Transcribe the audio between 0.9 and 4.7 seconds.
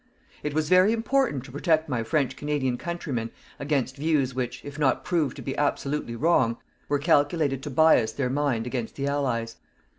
important to protect my French Canadian countrymen against views which,